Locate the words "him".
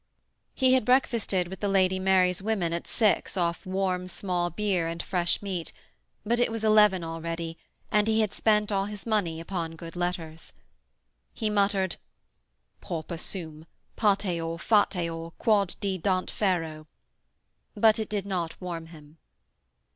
18.87-19.19